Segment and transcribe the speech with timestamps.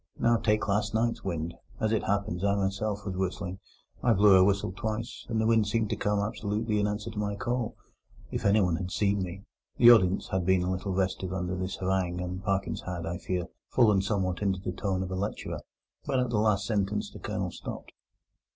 [0.17, 3.59] Now, take last night's wind: as it happens, I myself was whistling.
[4.01, 7.19] I blew a whistle twice, and the wind seemed to come absolutely in answer to
[7.19, 7.75] my call.
[8.31, 9.43] If anyone had seen me—"
[9.77, 13.45] The audience had been a little restive under this harangue, and Parkins had, I fear,
[13.69, 15.59] fallen somewhat into the tone of a lecturer;
[16.07, 17.91] but at the last sentence the Colonel stopped.